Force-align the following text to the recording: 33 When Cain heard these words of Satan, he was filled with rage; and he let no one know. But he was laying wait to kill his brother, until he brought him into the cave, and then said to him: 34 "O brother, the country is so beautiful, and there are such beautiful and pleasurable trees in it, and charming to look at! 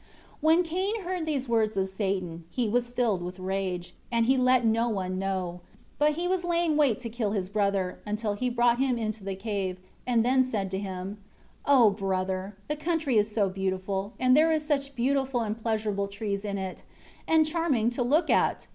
33 0.41 0.41
When 0.41 0.63
Cain 0.63 1.01
heard 1.03 1.25
these 1.27 1.47
words 1.47 1.77
of 1.77 1.87
Satan, 1.87 2.43
he 2.49 2.67
was 2.67 2.89
filled 2.89 3.21
with 3.21 3.37
rage; 3.37 3.93
and 4.11 4.25
he 4.25 4.35
let 4.35 4.65
no 4.65 4.89
one 4.89 5.19
know. 5.19 5.61
But 5.99 6.13
he 6.13 6.27
was 6.27 6.43
laying 6.43 6.75
wait 6.75 6.99
to 7.01 7.07
kill 7.11 7.33
his 7.33 7.49
brother, 7.51 7.99
until 8.03 8.33
he 8.33 8.49
brought 8.49 8.79
him 8.79 8.97
into 8.97 9.23
the 9.23 9.35
cave, 9.35 9.77
and 10.07 10.25
then 10.25 10.43
said 10.43 10.71
to 10.71 10.79
him: 10.79 11.19
34 11.67 11.75
"O 11.85 11.89
brother, 11.91 12.55
the 12.67 12.75
country 12.75 13.19
is 13.19 13.29
so 13.31 13.47
beautiful, 13.47 14.13
and 14.19 14.35
there 14.35 14.51
are 14.51 14.57
such 14.57 14.95
beautiful 14.95 15.41
and 15.41 15.61
pleasurable 15.61 16.07
trees 16.07 16.43
in 16.43 16.57
it, 16.57 16.81
and 17.27 17.45
charming 17.45 17.91
to 17.91 18.01
look 18.01 18.31
at! 18.31 18.65